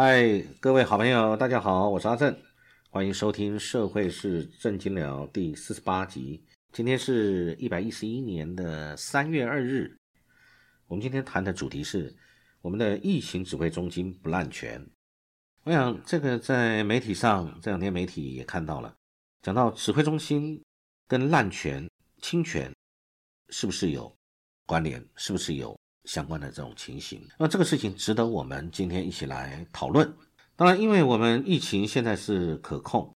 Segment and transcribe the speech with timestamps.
[0.00, 2.32] 嗨，各位好朋友，大家好，我是阿正，
[2.88, 6.40] 欢迎收听《社会是正经聊》第四十八集。
[6.70, 9.98] 今天是一百一十一年的三月二日，
[10.86, 12.14] 我们今天谈的主题是
[12.62, 14.88] 我们的疫情指挥中心不滥权。
[15.64, 18.94] 我想这个在媒体上这两天媒体也看到了，
[19.42, 20.62] 讲到指挥中心
[21.08, 21.90] 跟滥权、
[22.22, 22.72] 侵权
[23.48, 24.16] 是不是有
[24.64, 25.76] 关联，是不是有？
[26.08, 30.10] 相关的这种情形，那这个事情值得我们今天一起来讨论。
[30.56, 33.14] 当然，因为我们疫情现在是可控，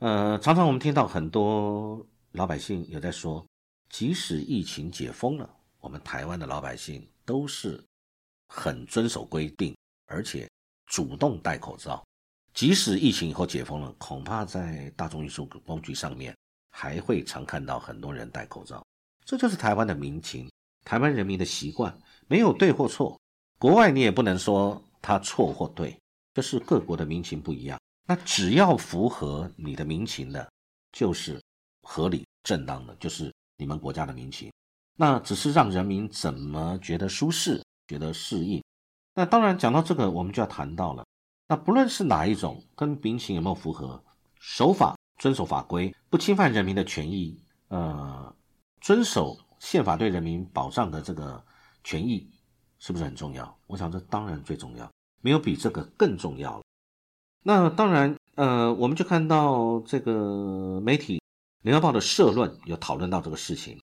[0.00, 3.46] 呃，常常我们听到很多老百姓有在说，
[3.88, 5.48] 即使疫情解封了，
[5.80, 7.82] 我们台湾的老百姓都是
[8.46, 9.74] 很遵守规定，
[10.04, 10.46] 而且
[10.86, 12.04] 主动戴口罩。
[12.52, 16.36] 即使疫情以后解封了，恐怕在大众运输工具上面
[16.68, 18.84] 还会常看到很多人戴口罩。
[19.24, 20.50] 这就是台湾的民情，
[20.84, 21.98] 台湾人民的习惯。
[22.28, 23.18] 没有对或错，
[23.58, 25.98] 国外你也不能说他错或对，
[26.34, 27.80] 这是各国的民情不一样。
[28.06, 30.46] 那只要符合你的民情的，
[30.92, 31.40] 就是
[31.82, 34.52] 合理正当的，就是你们国家的民情。
[34.94, 38.62] 那只是让人民怎么觉得舒适，觉得适应。
[39.14, 41.04] 那当然讲到这个，我们就要谈到了。
[41.48, 44.02] 那不论是哪一种，跟民情有没有符合，
[44.38, 48.34] 守法、遵守法规，不侵犯人民的权益，呃，
[48.82, 51.42] 遵守宪法对人民保障的这个。
[51.88, 52.28] 权益
[52.78, 53.58] 是不是很重要？
[53.66, 56.62] 我想这当然最重要，没有比这个更重要了。
[57.42, 61.16] 那当然，呃，我们就看到这个媒体
[61.62, 63.80] 《联合报》的社论有讨论到这个事情。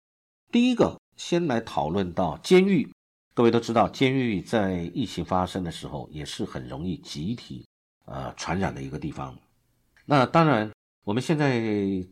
[0.52, 2.88] 第一个，先来讨论到监狱。
[3.33, 7.66] 各位都知道，监狱在疫情发生的时候也是很容易集体
[8.06, 9.36] 呃传染的一个地方。
[10.06, 10.72] 那当然，
[11.06, 11.59] 我们现在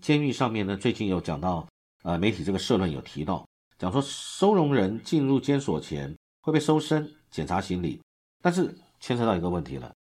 [0.02, 1.68] 监狱上面呢，最近有讲到，
[2.02, 3.46] 呃，媒体这个社论有提到。
[3.84, 8.02] 讲说收容人进入监所前会被搜身检查行李，
[8.42, 9.94] 但是牵扯到一个问题了，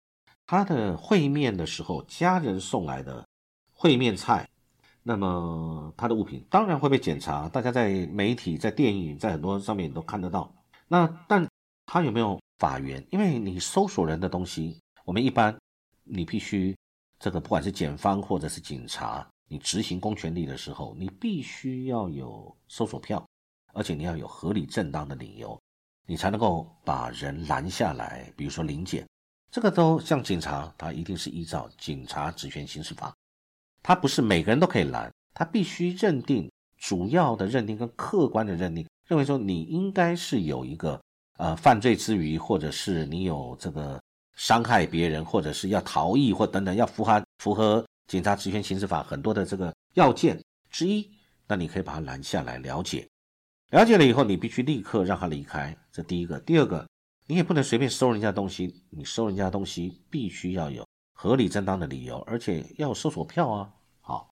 [0.46, 3.26] 他的会面的时候，家人送来的
[3.72, 4.46] 会面菜，
[5.02, 7.48] 那么他的物品当然会被检查。
[7.48, 10.52] 大家在媒体、在电影、在很多上面都看得到。
[10.86, 11.48] 那但
[11.86, 13.02] 他有没有法源？
[13.10, 15.56] 因为你搜索人的东西，我们一般
[16.04, 16.76] 你必须
[17.18, 23.26] 这个不管是检方或者是警察，你执行公权力的时候，你必须要有搜索票。
[23.72, 25.60] 而且你要有合理正当的理由，
[26.06, 28.32] 你才能够把人拦下来。
[28.36, 29.06] 比如说临检，
[29.50, 33.10] 这个都像警察，他一定是依照《警察职权行使法》，
[33.82, 41.00] 他不是每个人都可以拦，他必须认定主要的认定跟客观的认定，认为说你应该是有一个
[41.36, 44.00] 呃犯罪之余，或者是你有这个
[44.34, 51.10] 伤害别人，或者是要逃逸或等等，要符合符合《警察职权行使法》很多的这个要件之一，
[51.46, 53.06] 那你可以把他拦下来了解。
[53.70, 55.76] 了解了以后，你必须立刻让他离开。
[55.92, 56.88] 这第一个，第二个，
[57.28, 58.82] 你也不能随便收人家东西。
[58.90, 63.72] 你收人家东西，必须要有合理正当的理由，而且要有搜索票啊。
[64.00, 64.28] 好，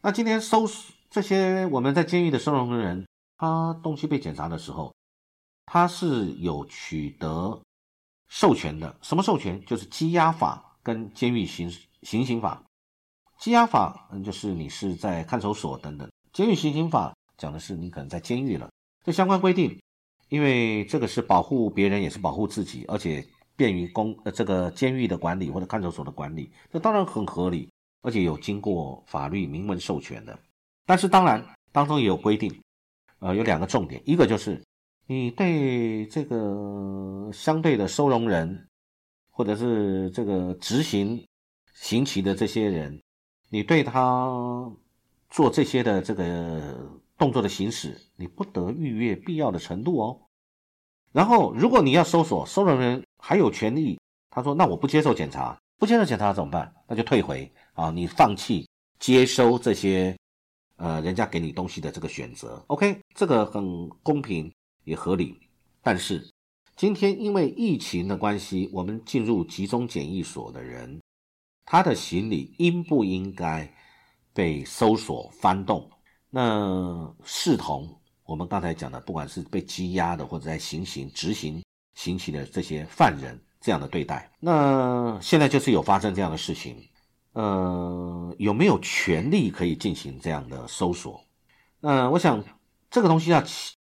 [0.00, 0.68] 那今天搜
[1.08, 3.06] 这些我们在监狱的收容人，
[3.38, 4.92] 他东西被检查的时候，
[5.66, 7.62] 他是有取得
[8.26, 8.96] 授权的。
[9.02, 9.64] 什么授权？
[9.64, 11.70] 就是羁押法跟监狱刑
[12.02, 12.60] 刑刑法。
[13.38, 16.10] 羁押法，嗯，就是你是在看守所等等。
[16.32, 17.13] 监狱刑刑法。
[17.44, 18.70] 讲的是你可能在监狱了，
[19.04, 19.78] 这相关规定，
[20.30, 23.22] 因为这个是保护别人，也是保护自己，而且
[23.54, 27.68] 便于公呃这个监狱的管理或者看守所的管理，这当然很合理，
[28.00, 30.38] 而且有经过法律明文授权的。
[30.86, 32.50] 但是当然当中也有规定，
[33.18, 34.58] 呃，有两个重点，一个就是
[35.06, 38.66] 你对这个相对的收容人，
[39.30, 41.22] 或者是这个执行
[41.74, 42.98] 刑期的这些人，
[43.50, 44.32] 你对他
[45.28, 47.03] 做这些的这个。
[47.24, 50.20] 动作的行使，你不得逾越必要的程度哦。
[51.10, 53.98] 然后，如果你要搜索，收容人还有权利，
[54.28, 56.70] 他说：“那我不接受检查，不接受检查怎么办？
[56.86, 58.68] 那就退回啊，你放弃
[58.98, 60.14] 接收这些
[60.76, 62.62] 呃人家给你东西的这个选择。
[62.66, 64.52] ”OK，这个很公平
[64.84, 65.34] 也合理。
[65.80, 66.30] 但是
[66.76, 71.00] 今天因为疫情的关系，我们进入集中检疫所的人，
[71.64, 73.74] 他的行李应不应该
[74.34, 75.90] 被搜索翻动？
[76.36, 77.88] 那视同
[78.24, 81.62] 我们刚才讲的，不管是被羁押的，或者在行刑执行
[81.94, 84.28] 刑期的这些犯人这样的对待。
[84.40, 86.76] 那现在就是有发生这样的事情，
[87.34, 91.24] 呃，有没有权利可以进行这样的搜索？
[91.78, 92.42] 那我想
[92.90, 93.40] 这个东西要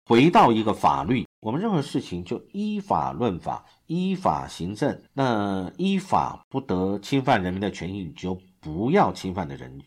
[0.07, 4.99] 回到一个法律，我们任何事情就依法论法，依法行政。
[5.13, 9.79] 那依法不得侵犯人民的权益，就不要侵犯的人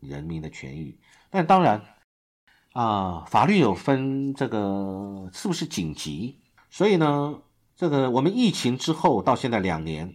[0.00, 0.98] 人民的权益。
[1.28, 1.78] 但当然。
[2.78, 6.36] 啊，法律有分这个是不是紧急？
[6.70, 7.36] 所以呢，
[7.74, 10.14] 这个我们疫情之后到现在两年，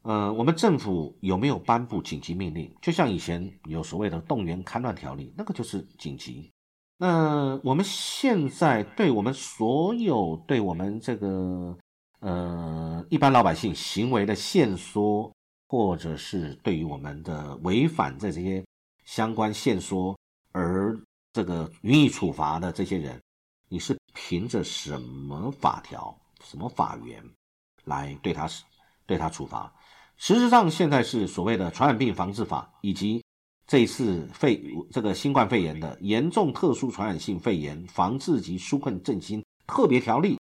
[0.00, 2.74] 呃，我们政府有没有颁布紧急命令？
[2.80, 6.50] 就像以前有所谓的动员戡乱条例，那个就是紧急。
[6.96, 11.76] 那我们现在对我们所有对我们这个
[12.20, 15.30] 呃一般老百姓行为的限缩，
[15.68, 18.64] 或者是对于我们的违反这些
[19.04, 20.18] 相关限缩
[20.52, 20.98] 而
[21.32, 23.20] 这个予以处罚的这些人，
[23.68, 27.22] 你是凭着什么法条、什么法源
[27.84, 28.48] 来对他
[29.06, 29.72] 对他处罚？
[30.16, 33.24] 实质上，现在是所谓的传染病防治法，以及
[33.66, 34.60] 这一次肺
[34.90, 40.38] 这个新冠肺炎的严重特殊传染性肺炎防治及纾困振兴特别条例。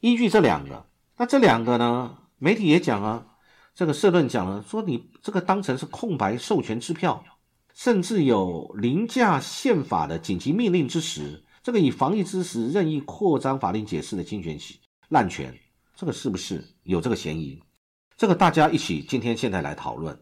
[0.00, 0.84] 依据这两个，
[1.16, 3.36] 那这两个呢，媒体也讲啊，
[3.74, 7.24] 这个社论讲了，说你这个当成是空白授权支票，
[7.74, 14.58] 甚至有凌驾宪法的紧急命令之时，这个以防疫之时任意扩张法令解释的侵权
[15.08, 15.54] 滥权，
[15.94, 17.60] 这个是不是有这个嫌疑？
[18.16, 20.16] 这个大家一起今天现在来讨论。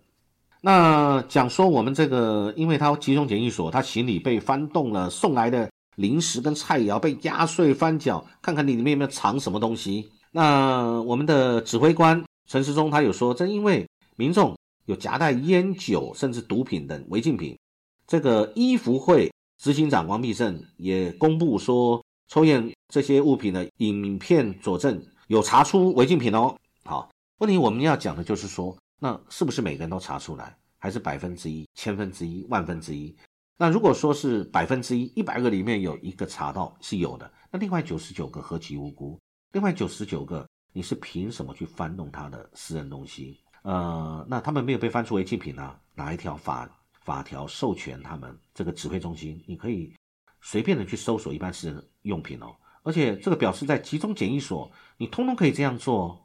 [0.62, 10.11] 那讲说我们这个，因为他集中检疫所，他行李被翻动了，送来的零食跟菜肴被压碎翻搅，看看你里面有没有藏什么东西。
[10.32, 14.56] 那我们的指挥官陈时中他有说，正因为民众
[14.91, 17.57] 有夹带烟酒甚至毒品等违禁品。
[18.07, 26.55] 这个医福会执行长王必胜也公布说，抽验这些物品的影片佐证有查出违禁品哦。
[26.85, 27.09] 好。
[27.39, 33.17] 问题我们要讲的就是说，那是不是每个人都查出来，还是百分之一、千分之一、万分之一？
[33.57, 39.19] 那如果说是百分之一，一百个里面有一个查到是有的，那另外九十九个何其无辜？
[39.53, 43.41] 另外九十九个，你是凭什么去翻弄他的私人东西？
[43.62, 45.79] 呃，那他们没有被翻出违禁品啊？
[45.95, 49.93] 哪一条法法条授权他们这个指挥中心，你可以
[50.41, 52.55] 随便的去搜索一般私人用品哦？
[52.83, 56.19] 而且这个表示在集中检疫所，你通通可以这样做。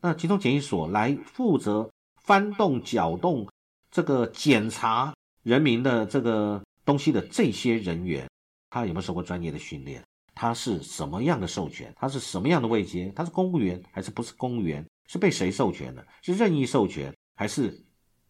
[0.00, 1.90] 那集中检疫所来负责
[2.22, 3.48] 翻动、搅动
[3.90, 5.12] 这个检查
[5.42, 8.28] 人民的这个东西的这些人员，
[8.70, 10.00] 他有没有受过专业的训练？
[10.34, 11.92] 他是什么样的授权？
[11.96, 13.10] 他是什么样的位阶？
[13.16, 14.86] 他是公务员还是不是公务员？
[15.06, 16.06] 是被谁授权的？
[16.22, 17.84] 是任意授权还是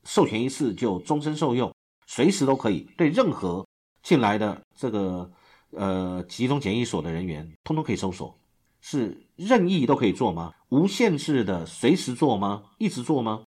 [0.05, 1.73] 授权一次就终身受用？
[2.06, 3.67] 随时都可以对任何
[4.02, 5.31] 进来的这个
[5.70, 8.37] 呃集中检疫所的人员，通通可以搜索。
[8.81, 10.55] 是任意都可以做吗？
[10.69, 12.62] 无限制的随时做吗？
[12.78, 13.43] 一直做吗？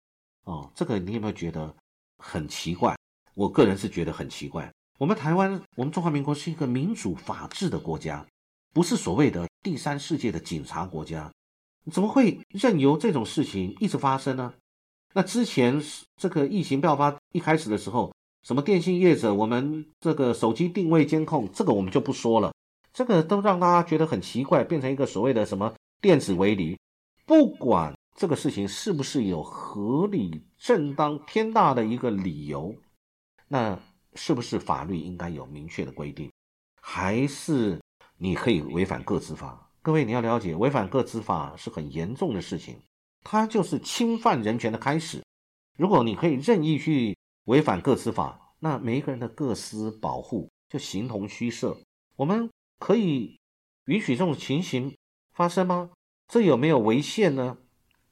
[0.45, 1.75] 哦，这个你有没有觉得
[2.17, 2.97] 很奇怪？
[3.35, 4.73] 我个人是觉得很奇怪。
[4.97, 8.27] 我们台湾，我们中华民国是一个民主法治的国家，
[8.73, 11.31] 不是所谓的第三世界的警察国家，
[11.93, 14.55] 怎么会任由这种事情一直发生呢？
[15.15, 15.81] 那之前
[16.17, 18.13] 这个疫情爆发一开始的时候，
[18.43, 22.53] 什么电信业者，我们这个手机定位监控，这个我们就不说了。
[22.93, 26.79] 这个都让大家觉得很奇怪，变成一个所谓的什么电子围篱。
[27.25, 32.75] 不管这个事情是不是有合理、正当、天大的一个理由，
[33.49, 33.79] 那
[34.15, 36.31] 是不是法律应该有明确的规定？
[36.81, 37.81] 还是
[38.17, 39.66] 你可以违反个资法？
[39.87, 42.77] 各位你要了解，违反个资法是很严重的事情，
[43.23, 45.23] 它就是侵犯人权的开始。
[45.79, 51.79] 如果你可以任意去违反个资法，那每一个人的个私保护就形同虚设。
[52.17, 52.51] 我们。
[52.79, 53.39] 可以
[53.87, 54.95] 允许这种情形
[55.33, 55.91] 发生吗？
[56.29, 57.57] 这有没有违宪呢？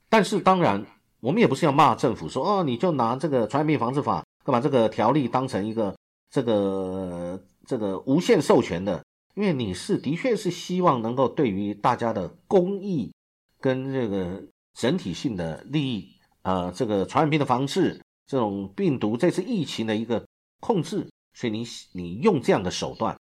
[0.08, 0.86] 但是当然，
[1.20, 5.94] 我们也不是要骂政府说哦，你就拿这个传染病防治法干嘛这个条例当成一个
[6.30, 9.03] 这个这个无限授权的，
[9.34, 13.12] 因为你是的确是希望能够对于大家的公益
[13.60, 14.42] 跟这个
[14.74, 20.24] 整体性的利益，呃，这个传染病的防治，这种病毒这次疫情的一个
[20.60, 23.18] 控制，所以你你用这样的手段。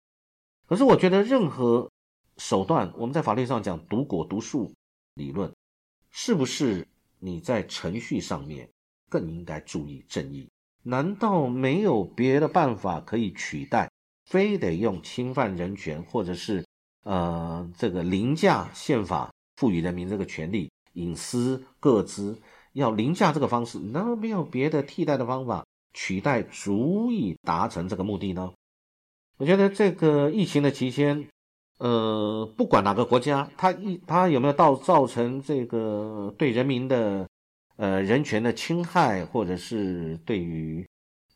[0.68, 1.90] 可是我觉得，任何
[2.38, 4.72] 手段，我们在法律上讲“毒果毒树”
[5.16, 5.52] 理论，
[6.10, 6.88] 是不是
[7.20, 8.70] 你在程序上面
[9.10, 10.50] 更应该注意正义？
[10.84, 13.90] 难道没有别的办法可以取代？
[14.32, 16.66] 非得用侵犯人权，或者是
[17.04, 22.40] 呃这个凌驾宪法赋予人民这个权利、隐私、各资，
[22.72, 23.78] 要凌驾这个方式？
[23.78, 28.54] 难道没有别的替代的方法取代，足以达成这个目的呢？
[29.36, 31.28] 我觉得这个疫情的期间，
[31.80, 37.28] 呃，不管哪个国家，它一它有没有到造成这个对人民的
[37.76, 40.88] 呃人权的侵害，或者是对于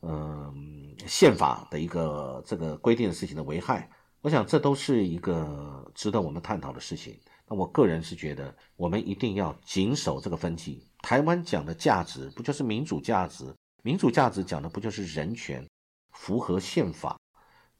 [0.02, 0.65] 嗯
[1.08, 3.90] 宪法的一个这个规定的事情的危害，
[4.22, 7.20] 我想这都是一个值得我们探讨的事情。
[7.48, 10.84] 那我个人是觉得，我们一定要谨守这个分歧。
[11.02, 13.54] 台湾讲的价值，不就是民主价值？
[13.84, 15.64] 民主价值讲的不就是人权，
[16.12, 17.16] 符合宪法？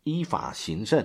[0.04, 1.04] 依法行政，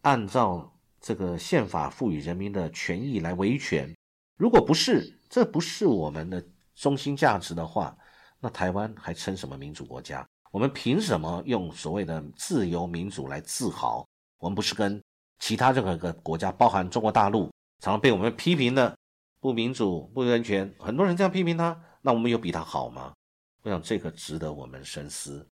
[0.00, 3.94] 按照这个宪法赋予人民的权益来维权。
[4.38, 6.42] 如果不是，这不是我们的
[6.74, 7.94] 中心价值的话，
[8.40, 10.26] 那台湾还称什么民主国家？
[10.52, 14.06] 我们凭什么用所谓的自由民主来自豪？
[14.38, 15.02] 我们不是跟
[15.38, 18.94] 其他任何一个国家，包含中国大陆，常常被我们批评的
[19.40, 23.14] 不民主、不人权，很多人这样批评他，那我们有比他好吗？
[23.62, 25.46] 我想这个值得我们深思。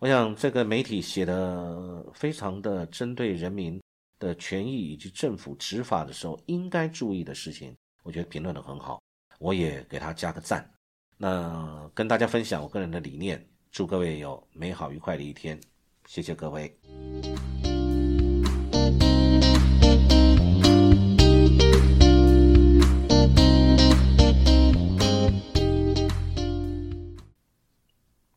[0.00, 3.80] 我想这个媒体写的非常的针对人民
[4.18, 9.00] 的权益以及政府执法的时候应该注意的事情，我觉得评论的很好，
[9.38, 10.68] 我也给他加个赞。
[11.16, 13.46] 那跟大家分享我个人的理念。
[13.70, 15.60] 祝各位有美好愉快的一天，
[16.06, 16.76] 谢谢各位。